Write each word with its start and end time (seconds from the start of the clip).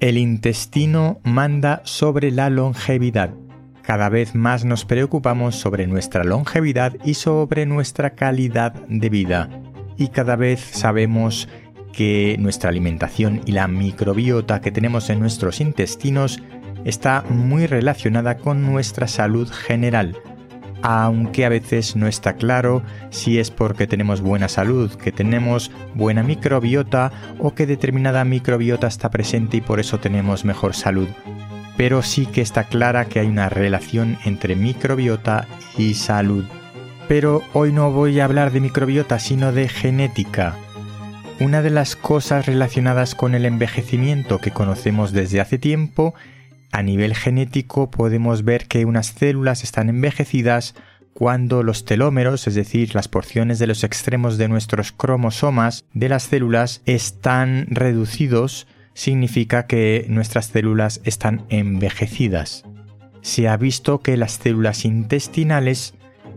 El 0.00 0.16
intestino 0.16 1.20
manda 1.24 1.82
sobre 1.82 2.30
la 2.30 2.50
longevidad. 2.50 3.30
Cada 3.82 4.08
vez 4.08 4.36
más 4.36 4.64
nos 4.64 4.84
preocupamos 4.84 5.56
sobre 5.56 5.88
nuestra 5.88 6.22
longevidad 6.22 6.94
y 7.04 7.14
sobre 7.14 7.66
nuestra 7.66 8.10
calidad 8.10 8.74
de 8.86 9.08
vida. 9.08 9.50
Y 9.96 10.08
cada 10.08 10.36
vez 10.36 10.60
sabemos 10.60 11.48
que 11.92 12.36
nuestra 12.38 12.70
alimentación 12.70 13.40
y 13.44 13.50
la 13.50 13.66
microbiota 13.66 14.60
que 14.60 14.70
tenemos 14.70 15.10
en 15.10 15.18
nuestros 15.18 15.60
intestinos 15.60 16.40
está 16.84 17.24
muy 17.28 17.66
relacionada 17.66 18.36
con 18.36 18.64
nuestra 18.64 19.08
salud 19.08 19.50
general 19.50 20.16
aunque 20.82 21.44
a 21.44 21.48
veces 21.48 21.96
no 21.96 22.06
está 22.06 22.34
claro 22.34 22.82
si 23.10 23.38
es 23.38 23.50
porque 23.50 23.86
tenemos 23.86 24.20
buena 24.20 24.48
salud, 24.48 24.92
que 24.94 25.12
tenemos 25.12 25.70
buena 25.94 26.22
microbiota 26.22 27.12
o 27.38 27.54
que 27.54 27.66
determinada 27.66 28.24
microbiota 28.24 28.86
está 28.86 29.10
presente 29.10 29.58
y 29.58 29.60
por 29.60 29.80
eso 29.80 29.98
tenemos 29.98 30.44
mejor 30.44 30.74
salud. 30.74 31.08
Pero 31.76 32.02
sí 32.02 32.26
que 32.26 32.40
está 32.40 32.64
clara 32.64 33.06
que 33.06 33.20
hay 33.20 33.26
una 33.28 33.48
relación 33.48 34.18
entre 34.24 34.56
microbiota 34.56 35.46
y 35.76 35.94
salud. 35.94 36.44
Pero 37.06 37.42
hoy 37.54 37.72
no 37.72 37.90
voy 37.90 38.20
a 38.20 38.24
hablar 38.24 38.52
de 38.52 38.60
microbiota, 38.60 39.18
sino 39.18 39.52
de 39.52 39.68
genética. 39.68 40.56
Una 41.40 41.62
de 41.62 41.70
las 41.70 41.94
cosas 41.94 42.46
relacionadas 42.46 43.14
con 43.14 43.34
el 43.34 43.46
envejecimiento 43.46 44.38
que 44.38 44.50
conocemos 44.50 45.12
desde 45.12 45.40
hace 45.40 45.56
tiempo 45.56 46.14
a 46.70 46.82
nivel 46.82 47.14
genético 47.14 47.90
podemos 47.90 48.44
ver 48.44 48.66
que 48.66 48.84
unas 48.84 49.08
células 49.08 49.64
están 49.64 49.88
envejecidas 49.88 50.74
cuando 51.14 51.64
los 51.64 51.84
telómeros, 51.84 52.46
es 52.46 52.54
decir, 52.54 52.94
las 52.94 53.08
porciones 53.08 53.58
de 53.58 53.66
los 53.66 53.82
extremos 53.82 54.38
de 54.38 54.46
nuestros 54.46 54.92
cromosomas 54.92 55.84
de 55.92 56.08
las 56.08 56.24
células, 56.24 56.80
están 56.84 57.66
reducidos, 57.70 58.68
significa 58.94 59.66
que 59.66 60.06
nuestras 60.08 60.46
células 60.46 61.00
están 61.04 61.44
envejecidas. 61.48 62.64
Se 63.20 63.48
ha 63.48 63.56
visto 63.56 64.00
que 64.00 64.16
las 64.16 64.34
células 64.34 64.84
intestinales 64.84 65.94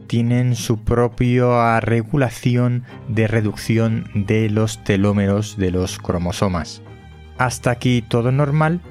tienen 0.07 0.55
su 0.55 0.83
propia 0.83 1.79
regulación 1.79 2.83
de 3.07 3.27
reducción 3.27 4.09
de 4.13 4.49
los 4.49 4.83
telómeros 4.83 5.57
de 5.57 5.71
los 5.71 5.99
cromosomas. 5.99 6.81
Hasta 7.37 7.71
aquí 7.71 8.01
todo 8.01 8.31
normal, 8.31 8.81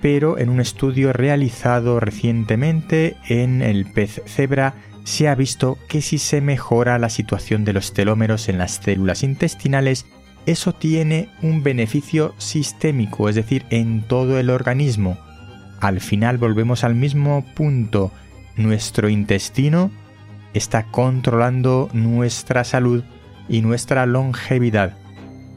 pero 0.00 0.38
en 0.38 0.48
un 0.48 0.60
estudio 0.60 1.12
realizado 1.12 2.00
recientemente 2.00 3.16
en 3.28 3.62
el 3.62 3.86
pez 3.86 4.22
cebra 4.26 4.74
se 5.04 5.28
ha 5.28 5.34
visto 5.34 5.78
que 5.88 6.02
si 6.02 6.18
se 6.18 6.40
mejora 6.40 6.98
la 6.98 7.08
situación 7.08 7.64
de 7.64 7.72
los 7.72 7.94
telómeros 7.94 8.48
en 8.48 8.58
las 8.58 8.72
células 8.72 9.22
intestinales, 9.22 10.04
eso 10.44 10.74
tiene 10.74 11.30
un 11.42 11.62
beneficio 11.62 12.34
sistémico, 12.36 13.28
es 13.28 13.34
decir, 13.34 13.64
en 13.70 14.02
todo 14.02 14.38
el 14.38 14.50
organismo. 14.50 15.18
Al 15.80 16.00
final 16.00 16.38
volvemos 16.38 16.84
al 16.84 16.94
mismo 16.94 17.44
punto. 17.54 18.12
Nuestro 18.56 19.08
intestino 19.08 19.90
está 20.52 20.84
controlando 20.84 21.88
nuestra 21.92 22.64
salud 22.64 23.02
y 23.48 23.62
nuestra 23.62 24.04
longevidad. 24.06 24.96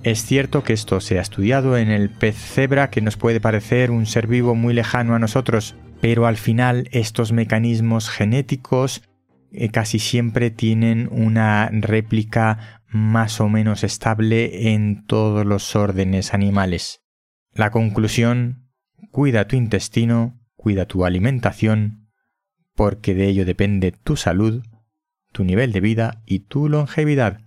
Es 0.04 0.26
cierto 0.26 0.64
que 0.64 0.74
esto 0.74 1.00
se 1.00 1.20
ha 1.20 1.22
estudiado 1.22 1.78
en 1.78 1.92
el 1.92 2.10
pez 2.10 2.36
cebra, 2.36 2.90
que 2.90 3.02
nos 3.02 3.18
puede 3.18 3.40
parecer 3.40 3.92
un 3.92 4.08
ser 4.08 4.26
vivo 4.26 4.56
muy 4.56 4.74
lejano 4.74 5.14
a 5.14 5.20
nosotros, 5.20 5.76
pero 6.02 6.26
al 6.26 6.38
final 6.38 6.90
estos 6.92 7.32
mecanismos 7.32 8.10
genéticos 8.10 9.04
eh, 9.52 9.70
casi 9.70 10.00
siempre 10.00 10.50
tienen 10.50 11.08
una 11.12 11.70
réplica 11.72 12.82
más 12.88 13.40
o 13.40 13.48
menos 13.48 13.84
estable 13.84 14.74
en 14.74 15.06
todos 15.06 15.46
los 15.46 15.76
órdenes 15.76 16.34
animales. 16.34 17.04
La 17.54 17.70
conclusión, 17.70 18.72
cuida 19.12 19.48
tu 19.48 19.56
intestino, 19.56 20.40
cuida 20.56 20.88
tu 20.88 21.06
alimentación, 21.06 22.10
porque 22.76 23.14
de 23.14 23.28
ello 23.28 23.46
depende 23.46 23.92
tu 23.92 24.16
salud, 24.16 24.64
tu 25.32 25.44
nivel 25.44 25.72
de 25.72 25.82
vida 25.82 26.24
y 26.26 26.40
tu 26.40 26.70
longevidad. 26.70 27.42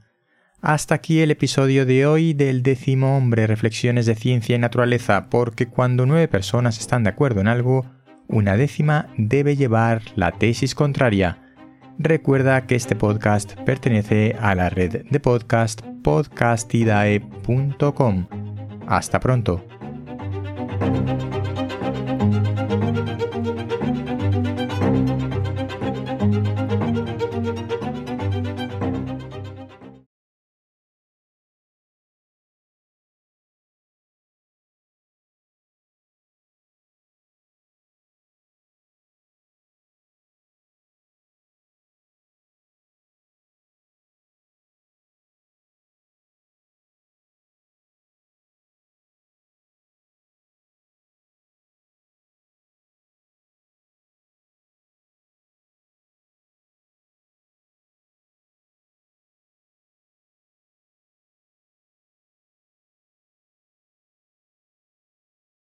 Hasta 0.64 0.94
aquí 0.94 1.20
el 1.20 1.30
episodio 1.30 1.84
de 1.84 2.06
hoy 2.06 2.32
del 2.32 2.62
décimo 2.62 3.18
hombre 3.18 3.46
Reflexiones 3.46 4.06
de 4.06 4.14
Ciencia 4.14 4.56
y 4.56 4.58
Naturaleza, 4.58 5.28
porque 5.28 5.66
cuando 5.66 6.06
nueve 6.06 6.26
personas 6.26 6.80
están 6.80 7.04
de 7.04 7.10
acuerdo 7.10 7.42
en 7.42 7.48
algo, 7.48 7.84
una 8.28 8.56
décima 8.56 9.08
debe 9.18 9.56
llevar 9.56 10.00
la 10.16 10.32
tesis 10.32 10.74
contraria. 10.74 11.52
Recuerda 11.98 12.66
que 12.66 12.76
este 12.76 12.96
podcast 12.96 13.60
pertenece 13.66 14.36
a 14.40 14.54
la 14.54 14.70
red 14.70 15.04
de 15.04 15.20
podcast 15.20 15.82
podcastidae.com. 16.02 18.26
Hasta 18.86 19.20
pronto. 19.20 19.66